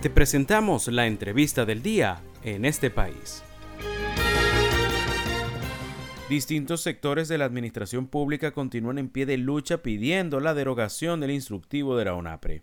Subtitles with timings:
[0.00, 3.42] Te presentamos la entrevista del día en este país.
[6.28, 11.32] Distintos sectores de la administración pública continúan en pie de lucha pidiendo la derogación del
[11.32, 12.62] instructivo de la ONAPRE.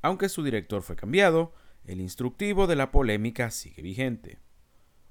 [0.00, 1.52] Aunque su director fue cambiado,
[1.84, 4.38] el instructivo de la polémica sigue vigente.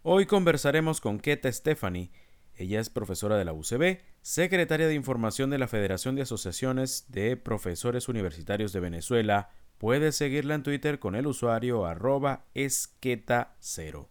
[0.02, 2.10] Hoy conversaremos con Keta Stephanie.
[2.56, 7.38] Ella es profesora de la UCB, secretaria de Información de la Federación de Asociaciones de
[7.38, 9.52] Profesores Universitarios de Venezuela.
[9.82, 14.10] Puedes seguirla en Twitter con el usuario arroba esqueta0.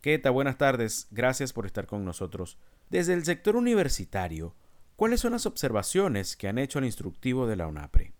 [0.00, 1.06] Keta, buenas tardes.
[1.10, 2.56] Gracias por estar con nosotros.
[2.88, 4.54] Desde el sector universitario,
[4.96, 8.14] ¿cuáles son las observaciones que han hecho al instructivo de la UNAPRE?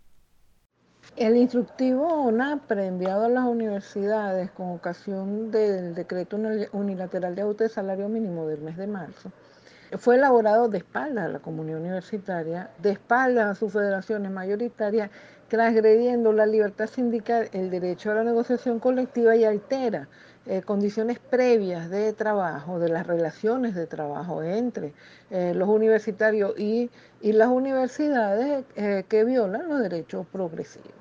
[1.17, 6.37] El instructivo UNAPRE enviado a las universidades con ocasión del decreto
[6.73, 9.33] unilateral de auto de salario mínimo del mes de marzo
[9.99, 15.11] fue elaborado de espaldas a la comunidad universitaria, de espaldas a sus federaciones mayoritarias,
[15.49, 20.09] transgrediendo la libertad sindical, el derecho a la negociación colectiva y altera
[20.49, 24.93] eh, condiciones previas de trabajo, de las relaciones de trabajo entre
[25.31, 26.89] eh, los universitarios y,
[27.21, 30.93] las universidades eh, que violan los derechos progresivos.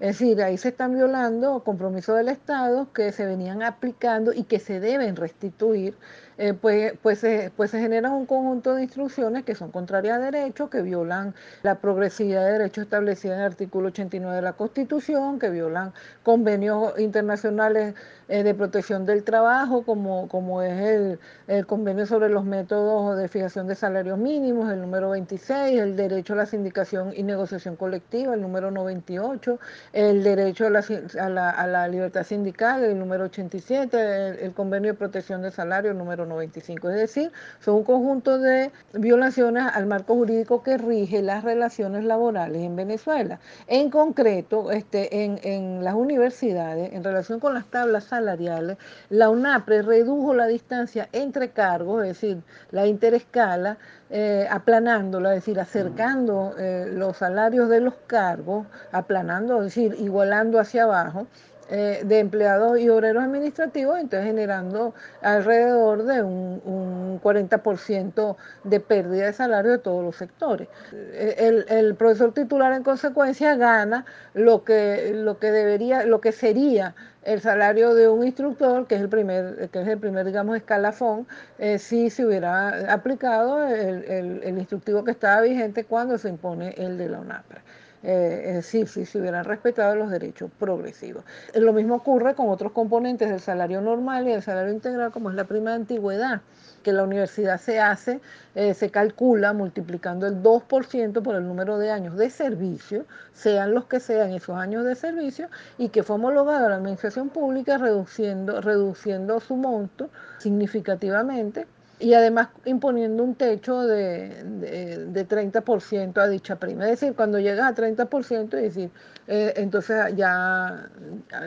[0.00, 4.58] Es decir, ahí se están violando compromisos del Estado que se venían aplicando y que
[4.58, 5.96] se deben restituir
[6.38, 10.20] eh, pues, pues, se, pues se generan un conjunto de instrucciones que son contrarias a
[10.20, 15.40] derecho, que violan la progresividad de derechos establecida en el artículo 89 de la Constitución,
[15.40, 17.94] que violan convenios internacionales
[18.28, 23.66] eh, de protección del trabajo, como, como es el, convenio sobre los métodos de fijación
[23.66, 28.42] de salarios mínimos, el número 26, el derecho a la sindicación y negociación colectiva, el
[28.42, 29.58] número 98,
[29.92, 34.98] el derecho a la, a la, libertad sindical, el número 87, el, el convenio de
[34.98, 36.90] protección de salario, el número 95.
[36.90, 42.62] Es decir, son un conjunto de violaciones al marco jurídico que rige las relaciones laborales
[42.62, 43.40] en Venezuela.
[43.66, 48.76] En concreto, este, en, las universidades, en relación con las tablas salariales,
[49.10, 53.78] la UNAPRE redujo la distancia entre cargos, es decir, la interescala,
[54.10, 60.58] eh, aplanándola, es decir, acercando eh, los salarios de los cargos, aplanando, es decir, igualando
[60.58, 61.26] hacia abajo,
[61.70, 69.26] eh, de empleados y obreros administrativos, entonces generando alrededor de un, un 40% de pérdida
[69.26, 70.68] de salario de todos los sectores.
[70.92, 76.94] El, el, profesor titular en consecuencia gana lo que, lo que debería, lo que sería
[77.22, 81.26] el salario de un instructor, que es el primer, que es el primer digamos, escalafón,
[81.58, 86.70] eh, si se hubiera aplicado el, el, el instructivo que estaba vigente cuando se impone
[86.78, 87.62] el de la UNAPRA
[88.02, 91.24] eh, es decir, si se hubieran respetado los derechos progresivos.
[91.54, 95.36] Lo mismo ocurre con otros componentes del salario normal y del salario integral, como es
[95.36, 96.42] la prima de antigüedad,
[96.82, 98.20] que la universidad se hace,
[98.54, 103.86] eh, se calcula multiplicando el 2% por el número de años de servicio, sean los
[103.86, 108.60] que sean esos años de servicio, y que fue homologado a la administración pública reduciendo,
[108.60, 111.66] reduciendo su monto significativamente
[112.00, 116.84] y además imponiendo un techo de, de, 30% a dicha prima.
[116.84, 118.90] Es decir, cuando llegas a 30%, es decir,
[119.26, 120.88] eh, entonces ya,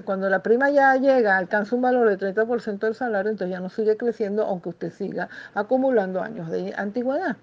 [0.03, 3.69] cuando la prima ya llega, alcanza un valor de 30% del salario, entonces ya no
[3.69, 7.37] sigue creciendo, aunque usted siga acumulando años de antigüedad.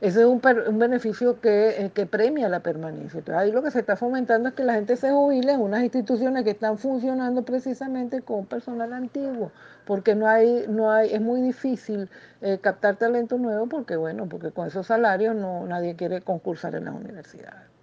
[0.00, 3.18] Ese es un, un beneficio que, eh, que, premia la permanencia.
[3.18, 5.82] Entonces, ahí lo que se está fomentando es que la gente se jubile en unas
[5.82, 9.52] instituciones que están funcionando precisamente con personal antiguo,
[9.84, 12.08] porque no hay, no hay, es muy difícil
[12.40, 16.86] eh, captar talento nuevo, porque bueno, porque con esos salarios no nadie quiere concursar en
[16.86, 17.79] las universidades.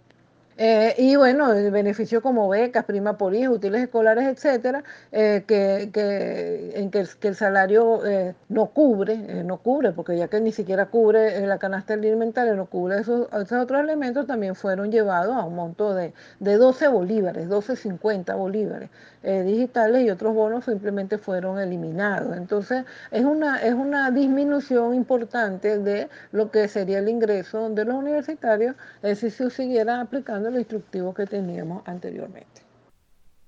[0.59, 5.91] Eh, y bueno, el beneficio como becas, prima por hijo, útiles escolares, etcétera, eh, que,
[5.93, 10.87] que, en que el, salario eh, no cubre, no cubre, porque ya que ni siquiera
[10.87, 15.55] cubre la canasta alimentaria, no cubre esos, esos, otros elementos, también fueron llevados a un
[15.55, 18.89] monto de, de 12 bolívares, 12.50 bolívares
[19.23, 22.37] digitales y otros bonos simplemente fueron eliminados.
[22.37, 27.95] Entonces, es una, es una disminución importante de lo que sería el ingreso de los
[27.95, 28.75] universitarios
[29.15, 32.61] si se siguiera aplicando instructivo que teníamos anteriormente.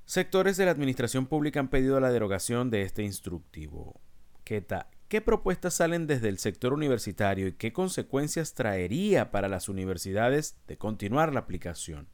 [0.05, 4.01] Sectores de la administración pública han pedido la derogación de este instructivo.
[4.43, 4.65] ¿Qué,
[5.07, 10.77] ¿Qué propuestas salen desde el sector universitario y qué consecuencias traería para las universidades de
[10.77, 12.07] continuar la aplicación?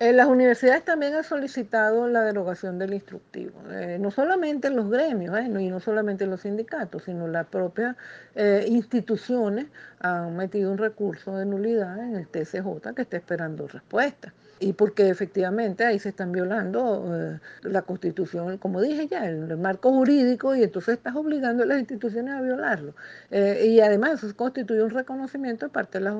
[0.00, 5.44] Las universidades también han solicitado la derogación del instructivo, eh, no solamente los gremios eh,
[5.46, 7.96] y no solamente los sindicatos, sino las propias
[8.34, 9.66] eh, instituciones
[10.00, 15.08] han metido un recurso de nulidad en el TCJ que está esperando respuesta y porque
[15.08, 20.62] efectivamente ahí se están violando eh, la constitución, como dije ya, el, marco jurídico y
[20.62, 22.94] entonces estás obligando a las instituciones a violarlo.
[23.30, 26.16] Eh, y además eso constituye un reconocimiento de parte de las,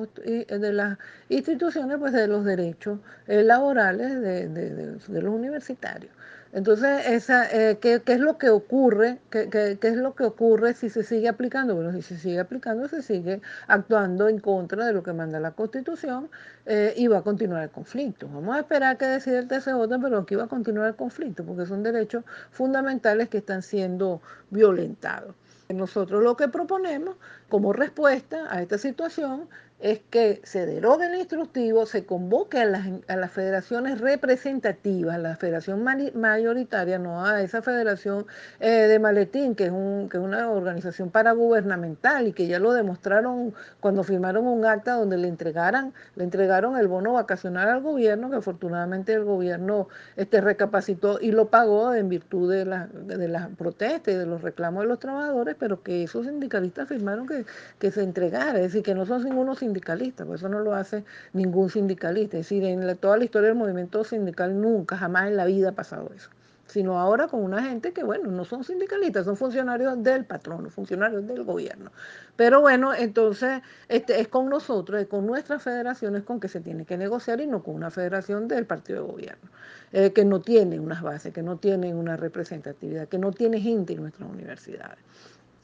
[0.73, 0.97] las
[1.29, 6.11] instituciones pues de los derechos eh, laborales de, de, los universitarios.
[6.53, 9.17] Entonces, esa, eh, ¿qué, es lo que ocurre?
[9.31, 11.73] ¿Qué, ¿Qué, es lo que ocurre si se sigue aplicando?
[11.73, 15.51] Bueno, si se sigue aplicando, se sigue actuando en contra de lo que manda la
[15.51, 16.29] Constitución
[16.67, 18.29] eh, y va a continuar el conflicto.
[18.31, 21.65] Vamos a esperar que decida el TCJ, pero aquí va a continuar el conflicto, porque
[21.65, 24.21] son derechos fundamentales que están siendo
[24.51, 25.33] violentados.
[25.69, 27.15] Nosotros lo que proponemos
[27.49, 29.47] como respuesta a esta situación
[29.79, 35.35] es que se derogue el instructivo, se convoque a las, a las federaciones representativas, la
[35.35, 38.25] federación mayoritaria, no a esa federación
[38.61, 42.71] eh, de maletín, que es, un, que es una organización paragubernamental y que ya lo
[42.71, 48.29] demostraron cuando firmaron un acta donde le entregaran, le entregaron el bono vacacional al gobierno,
[48.29, 53.49] que afortunadamente el gobierno este, recapacitó y lo pagó en virtud de, la, de las
[53.57, 57.45] protestas y de los reclamos de los trabajadores, pero que esos sindicalistas firmaron que,
[57.79, 61.03] que se entregara, es decir, que no son ninguno sindicalista, por eso no lo hace
[61.31, 62.37] ningún sindicalista.
[62.37, 65.71] Es decir, en toda la historia del movimiento sindical nunca, jamás en la vida ha
[65.71, 66.29] pasado eso.
[66.65, 71.27] Sino ahora con una gente que, bueno, no son sindicalistas, son funcionarios del patrono, funcionarios
[71.27, 71.91] del gobierno.
[72.35, 76.85] Pero bueno, entonces este, es con nosotros, es con nuestras federaciones con que se tiene
[76.85, 79.49] que negociar y no con una federación del partido de gobierno,
[79.91, 83.93] eh, que no tiene unas bases, que no tiene una representatividad, que no tiene gente
[83.93, 84.99] en nuestras universidades.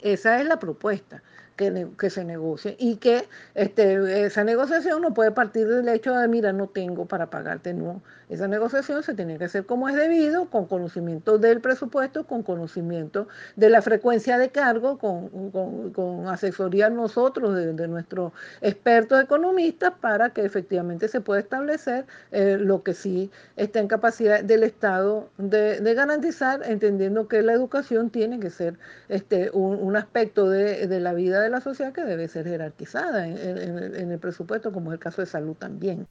[0.02, 1.22] Esa es la propuesta
[1.60, 6.54] que, se negocie y que este, esa negociación no puede partir del hecho de, mira,
[6.54, 8.02] no tengo para pagarte, no.
[8.30, 13.28] Esa negociación se tiene que hacer como es debido, con conocimiento del presupuesto, con conocimiento
[13.56, 15.50] de la frecuencia de cargo, con,
[15.92, 18.32] con, asesoría nosotros de, nuestros
[18.62, 24.44] expertos economistas para que efectivamente se pueda establecer eh, lo que sí está en capacidad
[24.44, 28.78] del Estado de, garantizar, entendiendo que la educación tiene que ser
[29.10, 34.12] este, un, aspecto de, de la vida de la sociedad que debe ser jerarquizada en,
[34.12, 36.08] el presupuesto, como es el caso de salud también.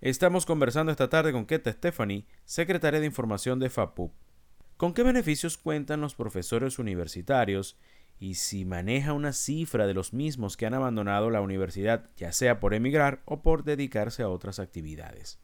[0.00, 4.12] Estamos conversando esta tarde con Keta Stephanie, secretaria de Información de FAPUP.
[4.76, 7.78] ¿Con qué beneficios cuentan los profesores universitarios
[8.18, 12.60] y si maneja una cifra de los mismos que han abandonado la universidad, ya sea
[12.60, 15.38] por emigrar o por dedicarse a otras actividades?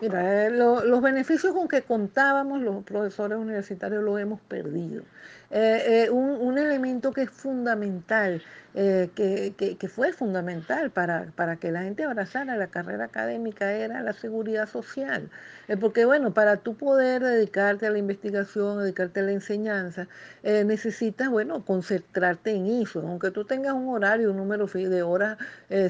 [0.00, 5.02] Mira, eh, los beneficios con que contábamos los profesores universitarios los hemos perdido.
[5.50, 8.42] Eh, eh, un, elemento que es fundamental,
[8.74, 14.68] que, fue fundamental para, para, que la gente abrazara la carrera académica era la seguridad
[14.68, 15.28] social.
[15.80, 20.08] porque bueno, para tú poder dedicarte a la investigación, dedicarte a la enseñanza,
[20.42, 23.00] necesitas, bueno, concentrarte en eso.
[23.00, 25.38] Aunque tú tengas un horario, un número de horas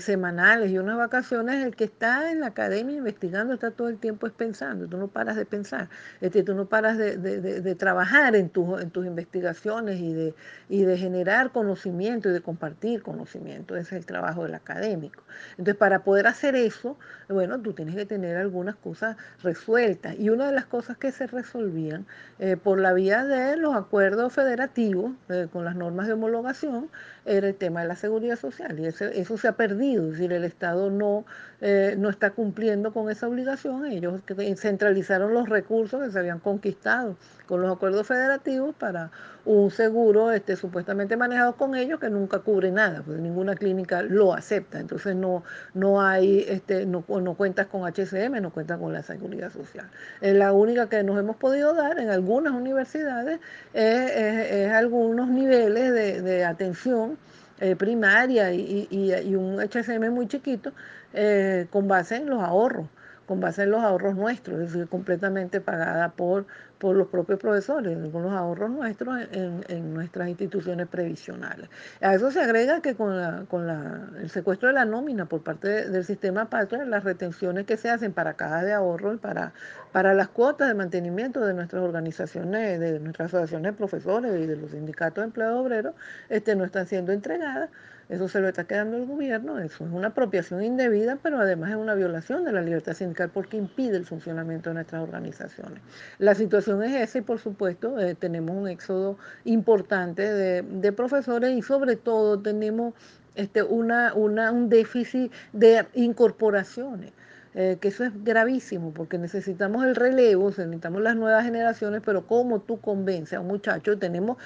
[0.00, 4.28] semanales y unas vacaciones, el que está en la academia investigando está todo el tiempo
[4.30, 5.88] pensando, tú no paras de pensar,
[6.20, 8.50] este, tú no paras de, trabajar en,
[8.80, 10.34] en tus investigaciones y de,
[10.68, 12.69] y de generar conocimiento y de compartir
[13.02, 15.22] conocimiento, ese es el trabajo del académico.
[15.52, 16.96] Entonces, para poder hacer eso,
[17.28, 20.18] bueno, tú tienes que tener algunas cosas resueltas.
[20.18, 22.06] Y una de las cosas que se resolvían
[22.38, 26.88] eh, por la vía de los acuerdos federativos eh, con las normas de homologación
[27.24, 28.78] era el tema de la seguridad social.
[28.78, 31.24] Y eso se ha perdido, es decir, el Estado no,
[31.60, 33.86] eh, no está cumpliendo con esa obligación.
[33.86, 34.20] Ellos
[34.56, 37.16] centralizaron los recursos que se habían conquistado
[37.46, 39.10] con los acuerdos federativos para
[39.44, 44.34] un seguro este, supuestamente manejado con ellos que nunca cubre nada, porque ninguna clínica lo
[44.34, 44.80] acepta.
[44.80, 45.42] Entonces no,
[45.74, 49.88] no hay, este, no, no cuentas con HCM, no cuentas con la seguridad social.
[50.20, 53.40] Es la única que nos hemos podido dar en algunas universidades
[53.72, 57.18] es, algunos niveles de, atención
[57.60, 60.72] eh, primaria y, un HCM muy chiquito
[61.12, 62.86] eh, con base en los ahorros
[63.30, 66.46] con base en los ahorros nuestros, es decir, completamente pagada por,
[66.80, 71.68] por los propios profesores, con los ahorros nuestros en, nuestras instituciones previsionales.
[72.00, 75.42] A eso se agrega que con, la, con la, el secuestro de la nómina por
[75.42, 79.52] parte del sistema patria, las retenciones que se hacen para cajas de ahorro y para,
[79.92, 84.56] para las cuotas de mantenimiento de nuestras organizaciones, de nuestras asociaciones de profesores y de
[84.56, 85.94] los sindicatos de empleados obreros,
[86.30, 87.68] este, no están siendo entregadas
[88.10, 91.76] eso se lo está quedando el gobierno, eso es una apropiación indebida, pero además es
[91.76, 95.80] una violación de la libertad sindical porque impide el funcionamiento de nuestras organizaciones.
[96.18, 101.62] La situación es esa y por supuesto eh, tenemos un éxodo importante de, profesores y
[101.62, 102.94] sobre todo tenemos
[103.36, 107.12] este, una, un déficit de incorporaciones.
[107.52, 112.60] Eh, que eso es gravísimo porque necesitamos el relevo, necesitamos las nuevas generaciones, pero ¿cómo
[112.60, 113.98] tú convences a un muchacho?
[113.98, 114.36] Tenemos,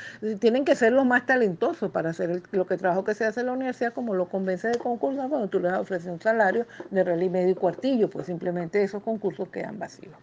[0.41, 3.47] tienen que ser los más talentosos para hacer lo que trabajo que se hace en
[3.47, 7.23] la universidad, como lo convence de concurso cuando tú les ofreces un salario de real
[7.23, 10.15] y medio y cuartillo, pues simplemente esos concursos quedan vacíos.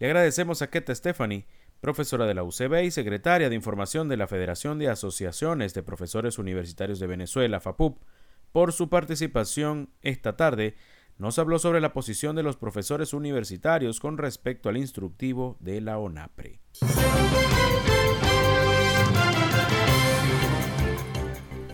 [0.00, 1.46] Le agradecemos a Keta Stephanie,
[1.80, 6.40] profesora de la UCB y secretaria de Información de la Federación de Asociaciones de Profesores
[6.40, 8.02] Universitarios de Venezuela, FAPUP,
[8.50, 10.74] por su participación esta tarde
[11.18, 15.98] nos habló sobre la posición de los profesores universitarios con respecto al instructivo de la
[15.98, 16.60] ONAPRE.